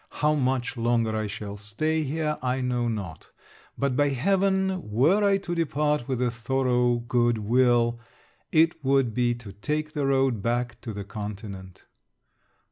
[0.09, 3.29] How much longer I shall stay here I know not,
[3.77, 7.99] but by heaven were I to depart with a thorough good will,
[8.51, 11.85] it would be to take the road back to the continent.